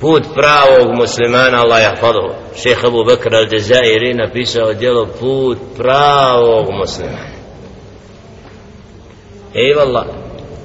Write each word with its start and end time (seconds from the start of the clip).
put 0.00 0.22
pravog 0.34 0.94
muslimana 0.94 1.60
Allah 1.60 1.82
jahfadu 1.82 2.34
šeha 2.62 2.86
Abu 2.86 3.04
Bakr 3.04 3.30
al-Dezairi 3.30 4.14
napisao 4.14 4.72
djelo 4.72 5.06
put 5.06 5.58
pravog 5.76 6.66
muslimana 6.70 7.40
ej 9.54 9.74
vallah 9.74 10.06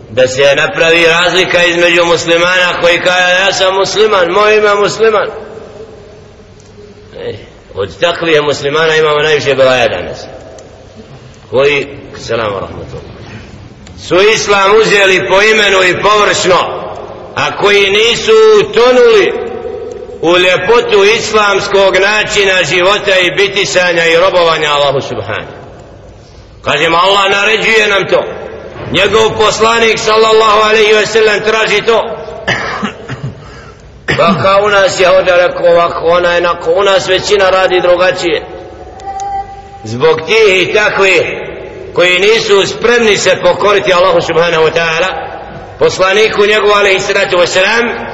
da 0.09 0.27
se 0.27 0.55
napravi 0.55 1.05
razlika 1.05 1.63
između 1.63 2.05
muslimana 2.05 2.81
koji 2.81 2.99
kaže 2.99 3.33
ja 3.45 3.53
sam 3.53 3.75
musliman 3.75 4.31
moj 4.31 4.57
ime 4.57 4.75
musliman. 4.75 5.27
Ej, 7.19 7.35
od 7.75 7.99
takvih 7.99 8.41
muslimana 8.41 8.95
imamo 8.95 9.19
najviše 9.19 9.55
belaja 9.55 9.87
danas. 9.87 10.25
Koji? 11.49 11.87
Selam 12.17 12.53
rahmatullah 12.53 13.15
su 14.07 14.15
islam 14.35 14.71
uzeli 14.81 15.29
po 15.29 15.41
imenu 15.41 15.83
i 15.83 16.01
površno 16.01 16.84
a 17.35 17.57
koji 17.57 17.89
nisu 17.89 18.31
utonuli 18.59 19.33
u 20.21 20.37
ljepotu 20.37 21.03
islamskog 21.17 21.95
načina 21.97 22.63
života 22.63 23.19
i 23.19 23.31
bitisanja 23.31 24.05
i 24.05 24.17
robovanja 24.17 24.69
Allahu 24.73 25.01
subhanahu. 25.01 25.65
Kažemo 26.61 26.97
Allah 26.97 27.31
naređuje 27.31 27.87
nam 27.87 28.07
to. 28.07 28.23
Njegov 28.91 29.37
poslanik 29.37 29.99
sallallahu 29.99 30.61
alaihi 30.69 30.93
ve 30.93 31.05
sellem 31.05 31.43
traži 31.43 31.81
to. 31.85 32.01
Pa 34.17 34.43
kao 34.43 34.65
u 34.65 34.69
nas 34.69 34.99
je 34.99 35.09
ovdje 35.09 35.37
rekao 35.37 35.71
ovako 35.71 36.05
ona 36.05 36.33
je 36.33 36.41
nako 36.41 36.71
u 36.71 36.83
nas 36.83 37.07
većina 37.07 37.49
radi 37.49 37.81
drugačije. 37.81 38.45
Zbog 39.83 40.21
tih 40.21 40.69
i 40.69 40.73
takvih 40.73 41.21
koji 41.93 42.19
nisu 42.19 42.67
spremni 42.67 43.17
se 43.17 43.37
pokoriti 43.43 43.93
Allahu 43.93 44.21
subhanahu 44.21 44.63
wa 44.63 44.73
ta'ala 44.73 45.24
poslaniku 45.79 46.45
njegovu 46.45 46.73
alaihi 46.73 46.99
sallatu 46.99 47.37
wasalam 47.37 48.05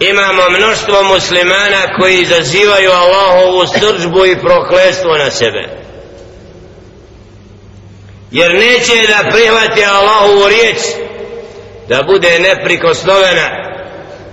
imamo 0.00 0.42
mnoštvo 0.50 1.02
muslimana 1.02 1.82
koji 2.00 2.20
izazivaju 2.20 2.90
Allahovu 2.90 3.66
sržbu 3.66 4.26
i 4.26 4.40
proklestvo 4.40 5.16
na 5.18 5.30
sebe. 5.30 5.68
Jer 8.30 8.54
neće 8.54 9.06
da 9.08 9.30
prihvati 9.30 9.84
Allahovu 9.84 10.48
riječ 10.48 10.78
da 11.88 12.02
bude 12.02 12.38
neprikosnovena 12.38 13.70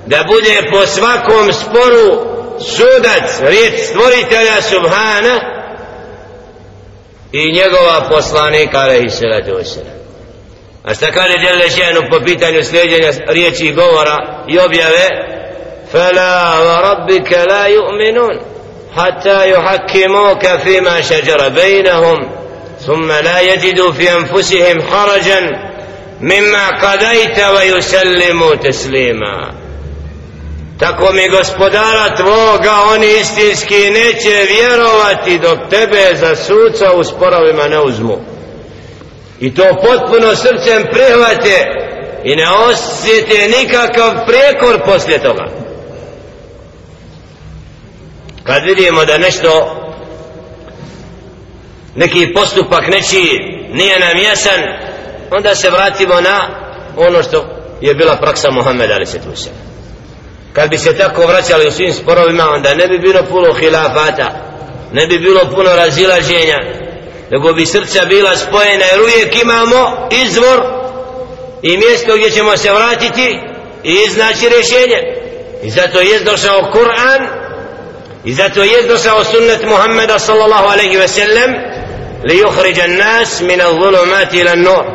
da 0.05 0.23
bude 0.23 0.69
po 0.71 0.85
svakom 0.85 1.53
sporu 1.53 2.37
sudac 2.59 3.39
riječ 3.41 3.73
stvoritelja 3.89 4.61
subhana 4.61 5.39
i 7.31 7.53
njegova 7.53 8.07
poslanika 8.09 8.79
alaihi 8.79 9.09
sallatu 9.09 9.51
wasalam 9.51 10.06
A 10.86 10.94
šta 10.94 11.12
kaže 11.12 11.38
Đele 11.38 11.70
Šenu 11.70 12.00
po 12.10 12.20
pitanju 12.24 12.64
sljeđenja 12.64 13.10
riječi 13.26 13.66
i 13.66 13.72
govora 13.72 14.44
i 14.48 14.58
objave? 14.58 15.08
Fela 15.92 16.60
wa 16.64 16.80
rabbika 16.80 17.44
la 17.44 17.68
yu'minun 17.68 18.38
hatta 18.94 19.44
yuhakkimuka 19.46 20.58
fima 20.64 21.02
šeđara 21.02 21.50
bejnahum 21.50 22.42
ثم 22.86 23.12
لا 23.12 23.40
يجدوا 23.40 23.92
في 23.92 24.12
أنفسهم 24.12 24.82
حرجا 24.82 25.40
مما 26.20 26.68
قضيت 26.68 27.38
ويسلموا 27.38 28.54
تسليما 28.54 29.62
tako 30.78 31.12
mi 31.12 31.28
gospodara 31.28 32.16
tvoga 32.16 32.72
oni 32.94 33.06
istinski 33.20 33.90
neće 33.90 34.46
vjerovati 34.50 35.38
dok 35.38 35.58
tebe 35.70 36.16
za 36.16 36.36
suca 36.36 36.92
u 36.92 37.04
sporovima 37.04 37.68
ne 37.68 37.80
uzmu 37.80 38.18
i 39.39 39.55
to 39.55 39.63
potpuno 39.63 40.35
srcem 40.35 40.83
prihvate 40.91 41.65
i 42.23 42.35
ne 42.35 42.49
osjete 42.49 43.47
nikakav 43.57 44.11
prekor 44.25 44.85
poslije 44.85 45.19
toga. 45.19 45.45
Kad 48.43 48.63
vidimo 48.63 49.05
da 49.05 49.17
nešto 49.17 49.77
neki 51.95 52.33
postupak 52.33 52.87
nečiji 52.87 53.57
nije 53.71 53.99
nam 53.99 54.17
jasan 54.17 54.61
onda 55.31 55.55
se 55.55 55.69
vratimo 55.69 56.21
na 56.21 56.49
ono 56.97 57.23
što 57.23 57.45
je 57.81 57.95
bila 57.95 58.15
praksa 58.15 58.51
Muhammed 58.51 58.91
ali 58.91 59.05
se 59.05 59.19
tu 59.19 59.35
se 59.35 59.49
kad 60.53 60.69
bi 60.69 60.77
se 60.77 60.97
tako 60.97 61.25
vraćali 61.25 61.67
u 61.67 61.71
svim 61.71 61.93
sporovima 61.93 62.43
onda 62.49 62.75
ne 62.75 62.87
bi 62.87 62.99
bilo 62.99 63.23
puno 63.29 63.53
hilafata 63.53 64.31
ne 64.93 65.07
bi 65.07 65.19
bilo 65.19 65.39
puno 65.55 65.75
razilaženja 65.75 66.57
nego 67.31 67.53
bi 67.53 67.65
srca 67.65 68.05
bila 68.05 68.37
spojena 68.37 68.85
jer 68.91 69.01
uvijek 69.01 69.41
imamo 69.41 70.07
izvor 70.25 70.61
i 71.61 71.77
mjesto 71.77 72.15
gdje 72.15 72.31
ćemo 72.31 72.57
se 72.57 72.71
vratiti 72.71 73.39
i 73.83 73.97
iznaći 74.07 74.49
rješenje. 74.49 75.01
I 75.63 75.69
zato 75.69 75.99
je 76.01 76.19
došao 76.19 76.71
Kur'an 76.73 77.27
i 78.25 78.33
zato 78.33 78.63
je 78.63 78.83
došao 78.87 79.23
sunnet 79.23 79.63
Muhammeda 79.63 80.19
sallallahu 80.19 80.67
alaihi 80.67 80.97
ve 80.97 81.07
sellem 81.07 81.53
li 82.23 82.43
yuhriđa 82.43 82.87
nas 82.87 83.41
min 83.41 83.61
al-zulumati 83.61 84.39
ila 84.39 84.55
nur 84.55 84.85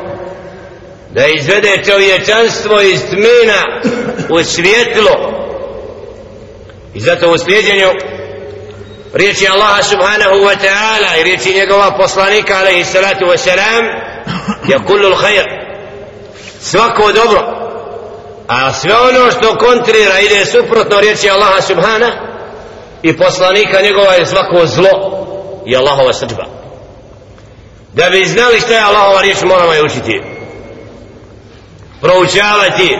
da 1.11 1.27
izvede 1.27 1.83
čovječanstvo 1.87 2.81
iz 2.81 3.01
tmina 3.01 3.81
u 4.31 4.45
svjetlo. 4.45 5.33
I 6.95 7.01
zato 7.01 7.31
u 7.31 7.39
slijedjenju 7.39 7.89
riječi 9.15 9.49
Allaha 9.49 9.83
subhanahu 9.83 10.35
wa 10.35 10.57
ta'ala 10.57 11.21
i 11.21 11.25
riječi 11.25 11.55
njegova 11.55 11.91
poslanika 11.97 12.59
alaihi 12.59 12.85
salatu 12.85 13.25
wa 13.25 13.37
salam 13.37 13.85
je 14.69 14.87
kullu 14.87 15.09
l'hajr 15.09 15.63
svako 16.61 17.13
dobro. 17.13 17.63
A 18.49 18.73
sve 18.73 18.95
ono 18.97 19.31
što 19.31 19.59
kontrira 19.59 20.21
ide 20.21 20.45
suprotno 20.45 21.01
riječi 21.01 21.31
Allaha 21.31 21.63
subhana 21.63 22.11
i 23.03 23.17
poslanika 23.17 23.83
njegova 23.83 24.13
je 24.13 24.27
svako 24.27 24.67
zlo 24.67 25.27
i 25.67 25.77
Allahova 25.77 26.13
srđba. 26.13 26.45
Da 27.93 28.11
bi 28.11 28.25
znali 28.25 28.61
što 28.61 28.73
je 28.73 28.81
Allahova 28.81 29.21
riječ 29.21 29.43
moramo 29.43 29.73
je 29.73 29.85
učiti. 29.85 30.23
Proučavati 32.01 32.99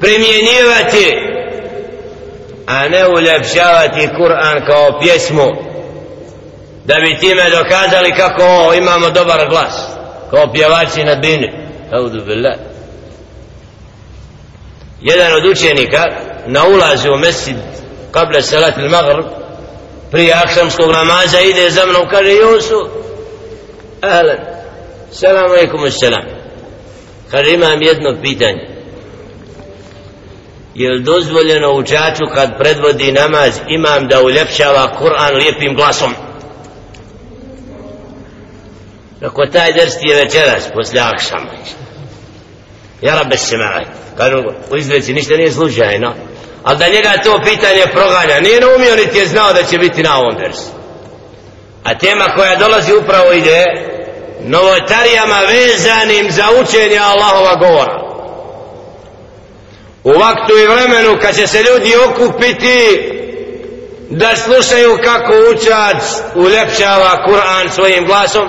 primjenjivati 0.00 1.29
a 2.70 2.88
ne 2.88 3.08
uljepšavati 3.08 4.08
Kur'an 4.16 4.66
kao 4.66 5.00
pjesmu 5.00 5.46
da 6.84 6.94
bi 6.94 7.18
time 7.18 7.50
dokazali 7.50 8.12
kako 8.16 8.42
o, 8.42 8.74
imamo 8.74 9.10
dobar 9.10 9.48
glas 9.48 9.86
kao 10.30 10.52
pjevači 10.52 11.04
na 11.04 11.14
bini. 11.14 11.52
Audu 11.92 12.24
billah 12.24 12.54
jedan 15.00 15.32
od 15.32 15.44
učenika 15.44 16.04
na 16.46 16.64
ulazu 16.66 17.12
u 17.12 17.18
mesid 17.18 17.56
kable 18.12 18.42
salat 18.42 18.78
il 18.78 18.88
maghrib 18.88 19.24
prije 20.10 20.34
akšamskog 20.34 20.90
namaza 20.92 21.40
ide 21.40 21.70
za 21.70 21.86
mnom 21.86 22.08
kaže 22.10 22.32
Josu 22.32 22.88
ahlan 24.00 24.38
salamu 25.10 25.48
alaikum 25.48 25.90
salam 25.90 26.24
kaže 27.30 27.52
imam 27.52 27.82
jedno 27.82 28.16
pitanje 28.22 28.69
je 30.74 30.90
li 30.90 31.02
dozvoljeno 31.02 31.72
učaču 31.72 32.24
kad 32.34 32.58
predvodi 32.58 33.12
namaz 33.12 33.60
imam 33.68 34.08
da 34.08 34.22
uljepšava 34.22 34.96
Kur'an 34.98 35.36
lijepim 35.36 35.76
glasom? 35.76 36.14
Ako 39.24 39.46
taj 39.46 39.72
ders 39.72 39.98
ti 39.98 40.06
je 40.06 40.16
večeras 40.16 40.68
poslije 40.74 41.02
akšama 41.02 41.50
Ja 43.00 43.14
rabbe 43.14 43.36
se 43.36 43.56
ma'aj. 43.56 43.84
Kažu 44.16 44.36
u 44.70 44.76
izreci 44.76 45.12
ništa 45.12 45.36
nije 45.36 45.52
slučajno. 45.52 46.14
Ali 46.64 46.78
da 46.78 46.88
njega 46.88 47.22
to 47.24 47.40
pitanje 47.44 47.82
proganja 47.92 48.40
Nije 48.40 48.60
naumio 48.60 48.96
niti 48.96 49.18
je 49.18 49.26
znao 49.26 49.52
da 49.52 49.62
će 49.62 49.78
biti 49.78 50.02
na 50.02 50.18
ovom 50.18 50.34
dersu. 50.38 50.70
A 51.84 51.98
tema 51.98 52.24
koja 52.36 52.56
dolazi 52.56 52.92
upravo 52.92 53.32
ide 53.32 53.64
Novotarijama 54.44 55.38
vezanim 55.38 56.30
za 56.30 56.44
učenje 56.62 56.98
Allahova 56.98 57.54
govora 57.54 57.99
u 60.04 60.10
vaktu 60.10 60.52
i 60.58 60.66
vremenu 60.66 61.18
kad 61.22 61.36
će 61.36 61.46
se 61.46 61.58
ljudi 61.58 61.92
okupiti 62.10 63.10
da 64.10 64.36
slušaju 64.36 64.98
kako 65.04 65.32
učac 65.54 66.22
uljepšava 66.34 67.24
Kur'an 67.26 67.70
svojim 67.70 68.06
glasom 68.06 68.48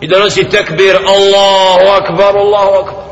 i 0.00 0.08
donosi 0.08 0.44
tekbir 0.44 0.96
Allahu 0.96 2.02
akbar, 2.02 2.36
Allahu 2.36 2.74
akbar. 2.74 3.04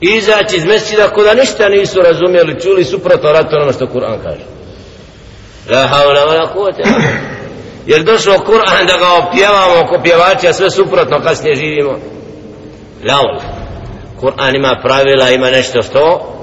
Izaći 0.00 0.56
iz 0.56 0.64
mesida 0.64 1.08
kuda 1.08 1.34
ništa 1.34 1.68
nisu 1.68 2.00
razumjeli 2.00 2.60
čuli 2.60 2.84
suprotno 2.84 3.32
rato 3.32 3.56
ono 3.56 3.72
što 3.72 3.84
Kur'an 3.84 4.22
kaže. 4.22 4.44
La 5.70 5.86
havla 5.86 6.26
wa 6.26 6.40
la 6.40 6.52
kuvvete 6.52 6.82
jer 7.86 8.02
došlo 8.02 8.34
Kur'an 8.34 8.86
da 8.86 8.96
ga 8.96 9.12
opjevamo 9.12 9.86
ko 9.88 10.02
pjevači 10.02 10.48
a 10.48 10.52
sve 10.52 10.70
suprotno 10.70 11.20
kasnije 11.20 11.56
živimo. 11.56 11.98
La 13.04 13.20
Kur'an 14.24 14.56
ima 14.56 14.80
pravila, 14.82 15.30
ima 15.30 15.50
nešto 15.50 15.82
što 15.82 16.34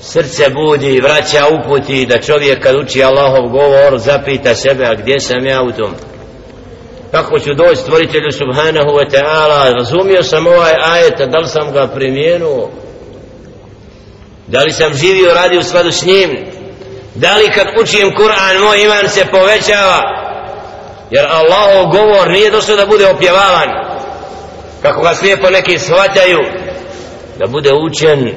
srce 0.00 0.50
budi 0.50 0.86
i 0.86 1.00
vraća 1.00 1.46
uputi 1.46 2.06
da 2.06 2.20
čovjek 2.20 2.62
kad 2.62 2.76
uči 2.76 3.04
Allahov 3.04 3.48
govor 3.48 3.98
zapita 3.98 4.54
sebe 4.54 4.84
a 4.86 4.94
gdje 4.94 5.20
sam 5.20 5.46
ja 5.46 5.62
u 5.62 5.72
tom? 5.72 5.94
Kako 7.10 7.38
ću 7.38 7.54
doći 7.54 7.76
stvoritelju 7.76 8.32
subhanahu 8.32 8.90
wa 8.90 9.10
ta'ala? 9.10 9.72
Razumio 9.72 10.22
sam 10.22 10.46
ovaj 10.46 10.72
ajet 10.84 11.30
da 11.30 11.38
li 11.38 11.48
sam 11.48 11.72
ga 11.72 11.86
primijenuo? 11.86 12.70
Da 14.46 14.62
li 14.62 14.72
sam 14.72 14.94
živio 14.94 15.34
radi 15.34 15.58
u 15.58 15.62
skladu 15.62 15.92
s 15.92 16.04
njim? 16.04 16.30
Da 17.14 17.36
li 17.36 17.52
kad 17.54 17.66
učim 17.82 18.10
Kur'an 18.10 18.60
moj 18.64 18.82
iman 18.84 19.08
se 19.08 19.24
povećava? 19.30 20.00
Jer 21.10 21.26
Allahov 21.26 21.86
govor 21.86 22.30
nije 22.30 22.50
došlo 22.50 22.76
da 22.76 22.86
bude 22.86 23.06
opjevavan. 23.06 23.68
Kako 24.82 25.02
ga 25.02 25.14
slijepo 25.14 25.50
neki 25.50 25.78
shvataju 25.78 26.38
da 27.39 27.47
bude 27.47 27.73
učen 27.73 28.33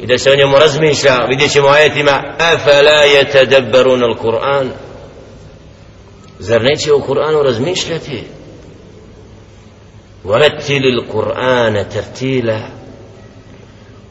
i 0.00 0.06
da 0.06 0.18
se 0.18 0.30
o 0.30 0.36
njemu 0.36 0.58
razmišlja 0.58 1.16
vidjet 1.28 1.52
ćemo 1.52 1.68
ajetima 1.68 2.22
afala 2.38 3.04
yatadabbarun 3.14 4.02
al-Qur'an 4.02 4.68
zar 6.38 6.62
neće 6.62 6.92
o 6.92 6.98
Kur'anu 6.98 7.42
razmišljati 7.42 8.22
ورتل 10.24 10.84
القرآن 10.84 11.88
ترتيلا 11.88 12.60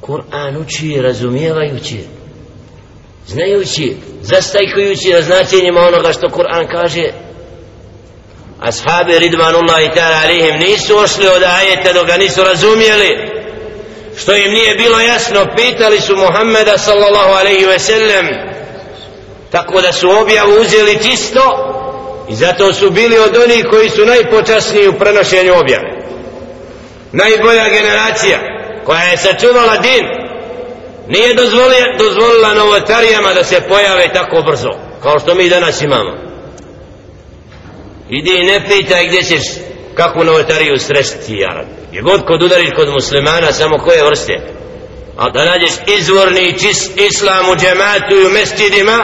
Kur'an 0.02 0.58
uči 0.58 1.02
razumijevajući 1.02 2.00
znajući 3.28 3.96
zastajkujući 4.22 5.14
na 5.14 5.22
značenjima 5.22 5.82
onoga 5.82 6.14
što 6.14 6.28
Kur'an 6.28 6.72
kaže 6.72 7.04
ashabi 8.60 9.20
ridvanullahi 9.20 9.88
ta'ala 9.96 10.24
alihim 10.24 10.56
nisu 10.60 10.98
ošli 10.98 11.28
od 11.28 11.44
ajeta 11.44 11.94
dok 11.94 12.08
ga 12.08 12.18
nisu 12.18 12.44
razumijeli 12.44 13.27
što 14.19 14.37
im 14.37 14.53
nije 14.53 14.75
bilo 14.75 15.01
jasno 15.01 15.47
pitali 15.57 16.01
su 16.01 16.17
Muhammeda 16.17 16.79
sallallahu 16.79 17.33
alaihi 17.33 17.67
ve 17.67 17.79
sellem. 17.79 18.27
Tako 19.51 19.81
da 19.81 19.93
su 19.93 20.11
objavu 20.11 20.53
uzeli 20.61 20.99
čisto 21.03 21.75
i 22.29 22.35
zato 22.35 22.73
su 22.73 22.91
bili 22.91 23.19
od 23.19 23.37
onih 23.37 23.67
koji 23.71 23.91
su 23.91 24.07
najpočasniji 24.07 24.89
u 24.89 24.99
prenošenju 24.99 25.53
objave. 25.61 25.89
Najbolja 27.13 27.69
generacija 27.69 28.39
koja 28.85 29.03
je 29.03 29.17
sačuvala 29.17 29.77
din 29.77 30.07
nije 31.09 31.35
dozvolila, 31.35 31.97
dozvolila 31.99 32.55
novotarijama 32.55 33.35
da 33.35 33.45
se 33.45 33.61
pojave 33.69 34.13
tako 34.13 34.43
brzo 34.43 34.71
kao 35.03 35.19
što 35.19 35.35
mi 35.35 35.49
danas 35.49 35.83
imamo. 35.83 36.13
Idi 38.11 38.31
i 38.31 38.47
ne 38.47 38.69
pitaj 38.69 39.07
gdje 39.07 39.23
ćeš 39.23 39.43
kakvu 39.99 40.25
novotariju 40.25 40.79
sresti 40.79 41.35
jarad 41.35 41.67
je 41.93 42.03
god 42.03 42.27
kod 42.27 42.43
udariš 42.43 42.71
kod 42.77 42.89
muslimana 42.89 43.53
samo 43.53 43.79
koje 43.79 44.05
vrste? 44.05 44.35
A 45.19 45.31
da 45.31 45.45
nađeš 45.45 45.73
izvorni 45.99 46.59
čist 46.59 46.93
islam 46.97 47.49
u 47.53 47.57
džematu 47.57 48.15
i 48.15 48.27
u 48.27 48.31
mestidima, 48.31 48.99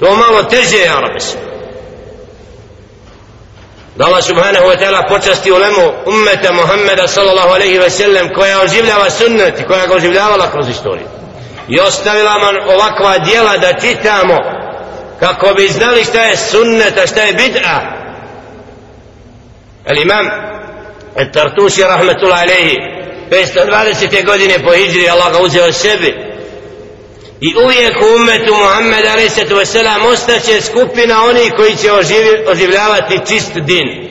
to 0.00 0.16
malo 0.16 0.42
teže 0.42 0.78
jarabes 0.78 1.34
da 3.96 4.06
Allah 4.06 4.24
subhanahu 4.24 4.66
wa 4.66 4.76
ta'ala 4.80 5.08
počasti 5.08 5.52
ulemu 5.52 5.92
ummeta 6.06 6.52
Muhammeda 6.52 7.06
sallallahu 7.08 7.48
alaihi 7.48 7.78
wa 7.78 7.90
sallam 7.90 8.28
koja 8.34 8.62
oživljava 8.62 9.10
sunnet 9.10 9.60
i 9.60 9.64
koja 9.64 9.86
ga 9.86 9.94
oživljavala 9.94 10.50
kroz 10.50 10.68
istoriju. 10.68 11.06
I 11.68 11.80
ostavila 11.80 12.38
man 12.38 12.56
ovakva 12.68 13.18
dijela 13.18 13.56
da 13.56 13.80
čitamo 13.80 14.36
kako 15.20 15.54
bi 15.54 15.68
znali 15.68 16.04
šta 16.04 16.22
je 16.22 16.36
sunnet 16.36 16.98
a 16.98 17.06
šta 17.06 17.20
je 17.22 17.34
bid'a 17.34 17.95
al 19.86 19.98
imam 19.98 20.26
رحمة 21.16 21.86
rahmetullah 21.86 22.38
عليه 22.38 22.96
520. 23.30 24.24
godine 24.24 24.58
po 24.64 24.72
hijri 24.72 25.08
Allah 25.08 25.32
ga 25.32 25.38
uzeo 25.38 25.72
sebi 25.72 26.14
i 27.40 27.54
uvijek 27.64 27.96
u 28.02 28.16
umetu 28.16 28.54
Muhammed 28.54 29.04
a.s. 29.06 29.38
ostaće 30.12 30.60
skupina 30.60 31.24
oni 31.24 31.50
koji 31.56 31.76
će 31.76 31.92
oživi, 31.92 32.44
oživljavati 32.48 33.20
čist 33.28 33.52
din 33.54 34.08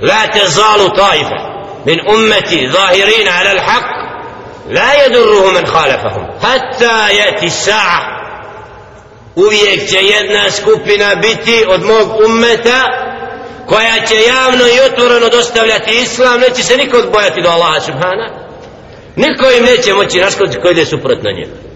la 0.00 0.32
te 0.32 0.48
zalu 0.48 0.90
taife 0.96 1.38
min 1.84 2.00
ummeti 2.14 2.68
zahirina 2.72 3.30
ala 3.40 3.50
l'haq 3.50 3.86
la 4.70 4.92
jedurruhu 5.02 5.52
men 5.52 5.64
khalafahum 5.64 6.26
hatta 6.40 7.08
jeti 7.08 7.50
sa'a 7.50 8.16
uvijek 9.36 9.90
će 9.90 9.98
jedna 10.02 10.50
skupina 10.50 11.14
biti 11.14 11.64
od 11.68 11.82
mog 11.82 12.20
ummeta 12.26 13.06
koja 13.66 14.06
će 14.08 14.14
javno 14.28 14.64
i 14.66 14.92
otvoreno 14.92 15.28
dostavljati 15.28 15.98
islam 16.02 16.40
neće 16.40 16.62
se 16.62 16.76
niko 16.76 17.02
bojati 17.12 17.42
do 17.42 17.48
Allaha 17.48 17.80
subhana. 17.80 18.28
Niko 19.16 19.50
im 19.50 19.64
neće 19.64 19.94
moći 19.94 20.20
naškoditi 20.20 20.60
koji 20.60 20.72
ide 20.72 20.86
suprotno 20.86 21.30
njima 21.30 21.66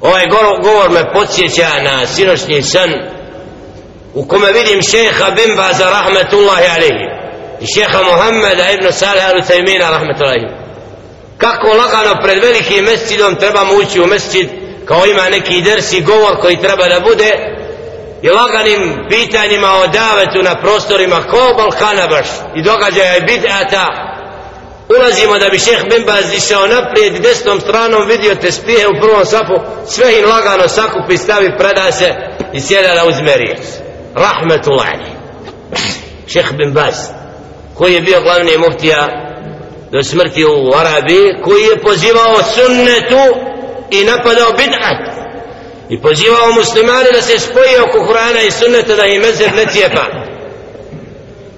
ovaj 0.00 0.26
govor 0.62 0.90
me 0.90 1.12
podsjeća 1.12 1.68
na 1.82 2.06
sinošnji 2.06 2.62
san 2.62 2.90
u 4.14 4.24
kome 4.28 4.52
vidim 4.52 4.82
šeha 4.82 5.30
Bimbaza 5.30 5.90
rahmetullahi 5.90 6.66
alihi 6.76 7.06
i 7.60 7.66
šeha 7.74 8.02
Muhammeda 8.02 8.70
ibn 8.70 8.92
Salih 8.92 9.24
al-Utajmina 9.24 9.90
rahmetullahi 9.90 10.46
kako 11.38 11.66
lagano 11.66 12.22
pred 12.22 12.42
velikim 12.42 12.84
mescidom 12.84 13.36
trebamo 13.36 13.74
ući 13.74 14.00
u 14.00 14.06
mescid 14.06 14.48
kao 14.84 15.06
ima 15.06 15.28
neki 15.30 15.62
dersi 15.62 16.00
govor 16.00 16.40
koji 16.40 16.56
treba 16.56 16.88
da 16.88 17.00
bude 17.00 17.55
i 18.26 18.30
laganim 18.30 19.06
pitanjima 19.08 19.72
o 19.72 19.86
davetu 19.86 20.42
na 20.42 20.60
prostorima 20.60 21.22
ko 21.30 21.54
Balkana 21.56 22.06
baš 22.06 22.26
i 22.54 22.62
događaja 22.62 23.16
i 23.16 23.20
bid'ata. 23.20 23.86
Ulazimo 24.88 25.38
da 25.38 25.48
bi 25.48 25.58
šeh 25.58 25.82
Bimbaz 25.90 26.32
išao 26.32 26.66
naprijed 26.66 27.16
i 27.16 27.20
desnom 27.20 27.60
stranom 27.60 28.08
vidio 28.08 28.34
te 28.34 28.52
spije 28.52 28.88
u 28.88 29.00
prvom 29.00 29.26
sapu. 29.26 29.54
Sve 29.88 30.18
im 30.18 30.28
lagano 30.28 30.68
sakupi 30.68 31.16
stavi 31.16 31.56
preda 31.58 31.92
se 31.92 32.14
i 32.52 32.60
sjeda 32.60 32.94
da 32.94 33.04
uzme 33.04 33.36
riječ 33.36 33.60
rahmetullahi. 34.14 35.10
Šeh 36.26 36.52
Bimbaz 36.52 36.94
koji 37.74 37.94
je 37.94 38.00
bio 38.00 38.20
glavni 38.20 38.58
muftija 38.58 39.08
do 39.92 40.02
smrti 40.02 40.44
u 40.44 40.72
Arabiji 40.74 41.34
koji 41.44 41.62
je 41.62 41.82
pozivao 41.82 42.42
sunnetu 42.54 43.38
i 43.90 44.04
napadao 44.04 44.50
bid'at 44.50 45.15
i 45.88 46.00
pozivao 46.00 46.52
muslimane 46.52 47.10
da 47.12 47.22
se 47.22 47.38
spoji 47.38 47.76
oko 47.84 47.98
Kur'ana 47.98 48.46
i 48.46 48.50
sunneta 48.50 48.94
da 48.96 49.04
im 49.04 49.22
mezer 49.22 49.54
ne 49.54 49.66
cijepa. 49.72 50.04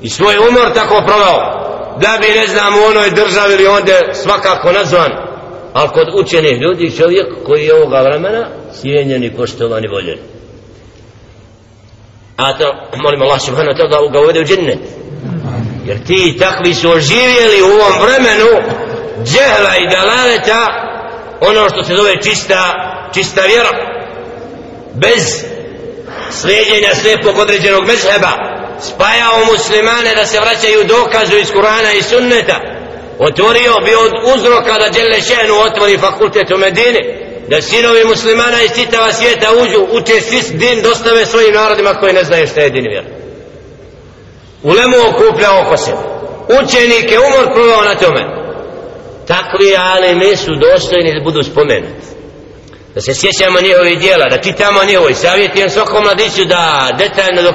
I 0.03 0.11
svoj 0.11 0.37
umor 0.49 0.75
tako 0.75 1.03
provao 1.07 1.59
da 2.01 2.19
bi 2.21 2.39
ne 2.41 2.47
znam 2.47 2.75
u 2.75 2.87
onoj 2.91 3.11
državi 3.11 3.55
ili 3.55 3.67
onda 3.67 4.15
svakako 4.15 4.73
nazvan. 4.73 5.11
Ali 5.73 5.89
kod 5.89 6.09
učenih 6.15 6.61
ljudi 6.61 6.97
čovjek 6.97 7.27
koji 7.47 7.65
je 7.65 7.75
ovoga 7.75 8.01
vremena 8.01 8.47
cijenjen 8.81 9.25
i 9.25 9.37
poštovan 9.37 9.85
i 9.85 9.89
voljen. 9.89 10.19
A 12.37 12.59
to 12.59 12.65
molim 13.03 13.23
Allah 13.23 13.41
subhanahu 13.41 13.73
wa 13.73 13.79
ta'ala 13.79 14.07
da 14.07 14.13
ga 14.13 14.21
uvede 14.21 14.41
u 14.41 14.45
džennet. 14.45 14.79
Jer 15.87 16.07
ti 16.07 16.37
takvi 16.39 16.75
su 16.75 16.91
oživjeli 16.91 17.63
u 17.63 17.67
ovom 17.67 17.93
vremenu 18.03 18.51
džehla 19.25 19.77
i 19.77 19.89
dalaleta 19.91 20.67
ono 21.41 21.69
što 21.69 21.83
se 21.83 21.97
zove 21.97 22.23
čista 22.23 22.61
čista 23.15 23.41
vjera 23.43 23.88
bez 25.01 25.45
slijedjenja 26.41 26.95
slijepog 26.95 27.39
određenog 27.39 27.87
mezheba 27.87 28.33
spajao 28.81 29.45
muslimane 29.53 30.15
da 30.15 30.27
se 30.27 30.41
vraćaju 30.41 30.85
dokazu 30.85 31.37
iz 31.37 31.51
Kurana 31.53 31.93
i 31.93 32.03
Sunneta. 32.03 32.61
Otvorio 33.19 33.75
bi 33.85 33.95
od 33.95 34.13
uzroka 34.35 34.79
da 34.79 34.89
Đele 34.89 35.21
Šenu 35.21 35.55
otvori 35.55 35.99
fakultet 35.99 36.51
u 36.51 36.59
Medini 36.59 37.03
da 37.49 37.63
sinovi 37.63 38.05
muslimana 38.05 38.63
iz 38.63 38.71
čitava 38.75 39.13
svijeta 39.13 39.49
uđu 39.63 39.87
uče 39.93 40.21
svi 40.21 40.59
din 40.59 40.83
dostave 40.83 41.27
svojim 41.27 41.55
narodima 41.55 41.95
koji 41.95 42.13
ne 42.13 42.25
znaju 42.25 42.47
šta 42.47 42.61
je 42.61 42.71
din 42.71 42.85
vjer 42.91 43.05
ulemu 44.63 44.97
okuplja 45.09 45.49
oko 45.61 45.77
sebe. 45.77 45.99
Učenike 46.63 47.19
umor 47.19 47.55
provao 47.55 47.85
na 47.85 47.95
tome. 47.95 48.23
Takvi 49.27 49.77
ali 49.79 50.15
mi 50.15 50.37
su 50.37 50.51
dostojni 50.55 51.15
da 51.15 51.25
budu 51.25 51.43
spomenuti 51.43 52.18
da 52.99 53.03
se 53.03 53.15
sjećamo 53.15 53.61
njihovi 53.61 53.97
dijela 53.97 54.25
da 54.31 54.43
čitamo 54.43 54.85
njihovi 54.85 55.15
savjetijem 55.15 55.71
svakom 55.71 56.03
mladiću 56.03 56.45
da 56.45 56.91
detaljno 56.99 57.43
dok 57.43 57.55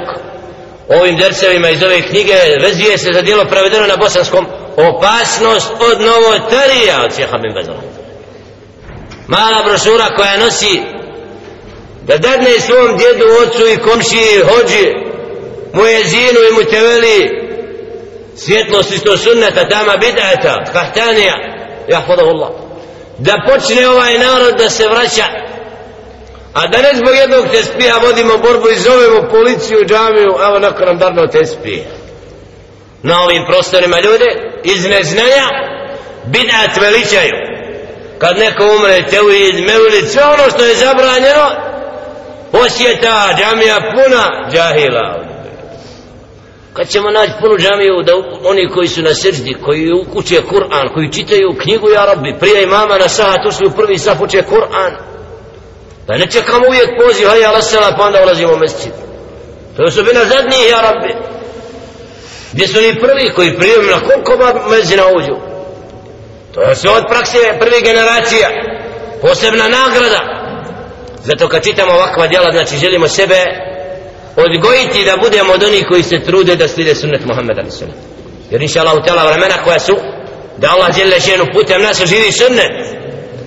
ovim 0.88 1.16
dersevima 1.16 1.70
iz 1.70 1.82
ove 1.82 2.02
knjige 2.02 2.34
vezuje 2.60 2.98
se 2.98 3.10
za 3.14 3.22
dijelo 3.22 3.44
prevedeno 3.44 3.86
na 3.86 3.96
bosanskom 3.96 4.46
opasnost 4.76 5.70
od 5.80 6.00
novotarija 6.00 7.04
od 7.04 7.12
sjeha 7.14 7.38
bin 7.42 7.52
Bezala 7.54 7.82
mala 9.26 9.62
brošura 9.64 10.16
koja 10.16 10.36
nosi 10.36 10.82
da 12.02 12.18
dadne 12.18 12.60
svom 12.60 12.96
djedu, 12.96 13.24
ocu 13.42 13.66
i 13.66 13.82
komšiji 13.88 14.44
hođi 14.50 14.84
mujezinu 15.72 16.22
zinu 16.26 16.40
i 16.50 16.54
muteveli 16.54 17.30
svjetlost 18.36 18.92
isto 18.92 19.16
sunneta 19.16 19.68
tama 19.68 19.96
bidata 19.96 20.64
kahtanija 20.72 21.34
jahfadahullah 21.88 22.63
da 23.18 23.36
počne 23.48 23.88
ovaj 23.88 24.18
narod 24.18 24.54
da 24.58 24.70
se 24.70 24.88
vraća 24.88 25.24
A 26.54 26.66
da 26.66 26.78
ne 26.78 26.90
zbog 26.94 27.14
jednog 27.14 27.46
tespija 27.52 27.94
vodimo 28.02 28.38
borbu 28.38 28.68
i 28.68 28.76
zovemo 28.76 29.28
policiju 29.30 29.78
u 29.80 29.84
džamiju, 29.84 30.34
evo 30.46 30.58
nakon 30.58 30.86
nam 30.86 30.98
darno 30.98 31.26
tespije 31.26 31.84
Na 33.02 33.20
ovim 33.22 33.44
prostorima 33.48 34.00
ljude 34.00 34.26
iz 34.64 34.84
neznanja 34.84 35.46
bidat 36.24 36.76
veličaju. 36.80 37.34
Kad 38.18 38.38
neko 38.38 38.64
umre, 38.64 39.06
teuid, 39.10 39.54
meulit, 39.54 40.10
sve 40.12 40.24
ono 40.24 40.50
što 40.50 40.64
je 40.64 40.74
zabranjeno, 40.74 41.46
posjeta 42.52 43.28
džamija 43.38 43.76
puna 43.94 44.50
džahila 44.52 45.33
kad 46.74 46.88
ćemo 46.88 47.10
naći 47.10 47.32
punu 47.40 47.56
džamiju 47.58 48.02
da 48.02 48.12
oni 48.44 48.68
koji 48.68 48.88
su 48.88 49.02
na 49.02 49.14
srđdi 49.14 49.56
koji 49.64 49.92
uče 50.14 50.42
Kur'an 50.50 50.94
koji 50.94 51.12
čitaju 51.12 51.56
knjigu 51.62 51.90
ja 51.90 52.04
rabbi 52.04 52.34
prije 52.40 52.62
imama 52.62 52.98
na 52.98 53.08
sahat 53.08 53.46
ušli 53.48 53.66
u 53.66 53.76
prvi 53.76 53.98
saf 53.98 54.20
uče 54.20 54.42
Kur'an. 54.50 54.92
Da 56.06 56.16
ne 56.16 56.26
čekamo 56.26 56.66
uvijek 56.68 56.90
poziv 57.04 57.28
hajde 57.28 57.44
ala 57.44 57.62
sala 57.62 57.96
pa 57.98 58.04
onda 58.04 58.22
ulazimo 58.22 58.52
u 58.52 58.58
mesčid 58.58 58.92
to 59.76 59.82
je 59.82 59.88
osobina 59.88 60.24
zadnjih 60.24 60.70
ja 60.70 60.80
rabbi. 60.80 61.14
Gdje 62.52 62.68
su 62.68 62.78
oni 62.78 63.00
prvi 63.00 63.32
koji 63.34 63.56
prijem 63.56 63.86
na 63.86 64.00
koliko 64.00 64.68
mezina 64.70 65.02
uđu? 65.16 65.36
To 66.54 66.60
je 66.62 66.76
sve 66.76 66.90
od 66.90 67.04
prakse 67.08 67.38
prvi 67.60 67.82
generacija 67.82 68.48
posebna 69.22 69.64
nagrada. 69.68 70.20
Zato 71.24 71.48
kad 71.48 71.64
čitamo 71.64 71.92
ovakva 71.92 72.26
djela 72.26 72.52
znači 72.52 72.76
želimo 72.76 73.08
sebe 73.08 73.44
odgojiti 74.36 75.04
da 75.04 75.16
budemo 75.16 75.52
od 75.52 75.62
onih 75.62 75.84
koji 75.88 76.02
se 76.02 76.20
trude 76.20 76.56
da 76.56 76.68
slide 76.68 76.94
sunnet 76.94 77.24
Muhammeda 77.24 77.70
sunnet. 77.70 77.96
jer 78.50 78.62
inša 78.62 78.80
Allah 78.80 78.94
utjela 78.94 79.24
vremena 79.24 79.64
koja 79.64 79.80
su 79.80 79.96
da 80.56 80.70
Allah 80.70 80.94
djelje 80.94 81.20
ženu 81.20 81.44
putem 81.52 81.82
nas 81.82 82.02
živi 82.06 82.32
sunnet. 82.32 82.72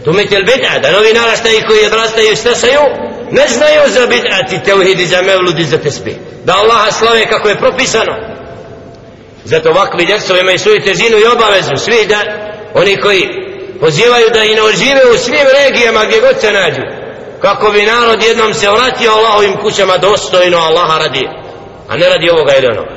Tu 0.03 0.13
metel 0.13 0.41
bid'a 0.41 0.79
da 0.82 0.91
novi 0.91 1.13
naraštaji 1.13 1.63
koji 1.67 1.86
odrastaju 1.86 2.32
i 2.32 2.36
stasaju 2.36 2.82
ne 3.32 3.48
znaju 3.48 3.82
za 3.88 4.08
bid'at 4.08 4.53
i 4.53 4.63
tevhid 4.65 5.00
i 5.00 5.06
za 5.06 5.22
mevlud 5.22 5.60
i 5.60 5.63
za 5.63 5.77
tesbih. 5.77 6.15
Da 6.46 6.56
Allah 6.56 6.94
slave 6.94 7.25
kako 7.29 7.50
je 7.50 7.58
propisano. 7.58 8.13
Zato 9.46 9.70
ovakvi 9.70 10.06
djecove 10.06 10.39
imaju 10.39 10.60
svoju 10.60 10.82
težinu 10.82 11.17
i 11.17 11.27
obavezu 11.36 11.75
svi 11.75 12.06
da 12.06 12.20
oni 12.74 12.98
koji 12.98 13.27
pozivaju 13.79 14.29
da 14.34 14.44
i 14.44 14.56
ne 14.56 14.62
ožive 14.62 15.01
u 15.13 15.17
svim 15.17 15.48
regijama 15.60 16.06
gdje 16.06 16.20
god 16.20 16.41
se 16.41 16.51
nađu 16.51 16.82
kako 17.41 17.72
bi 17.72 17.86
narod 17.86 18.24
jednom 18.24 18.53
se 18.53 18.72
vratio 18.72 19.12
Allahovim 19.12 19.58
kućama 19.58 19.98
dostojno 19.98 20.58
Allaha 20.58 20.98
radi. 20.98 21.27
A 21.88 21.98
ne 21.98 22.10
radi 22.10 22.29
ovoga 22.29 22.53
ili 22.58 22.67
onoga 22.67 22.97